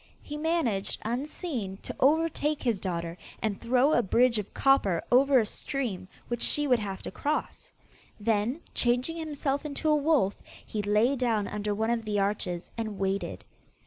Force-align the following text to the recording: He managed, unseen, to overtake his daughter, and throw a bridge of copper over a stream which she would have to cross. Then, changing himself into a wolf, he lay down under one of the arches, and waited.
He 0.23 0.35
managed, 0.35 0.99
unseen, 1.05 1.77
to 1.83 1.95
overtake 1.99 2.63
his 2.63 2.81
daughter, 2.81 3.19
and 3.39 3.61
throw 3.61 3.93
a 3.93 4.01
bridge 4.01 4.39
of 4.39 4.51
copper 4.51 5.03
over 5.11 5.37
a 5.37 5.45
stream 5.45 6.07
which 6.27 6.41
she 6.41 6.65
would 6.65 6.79
have 6.79 7.03
to 7.03 7.11
cross. 7.11 7.71
Then, 8.19 8.61
changing 8.73 9.17
himself 9.17 9.63
into 9.63 9.89
a 9.89 9.95
wolf, 9.95 10.41
he 10.65 10.81
lay 10.81 11.15
down 11.15 11.47
under 11.47 11.75
one 11.75 11.91
of 11.91 12.03
the 12.05 12.19
arches, 12.19 12.71
and 12.79 12.97
waited. 12.97 13.45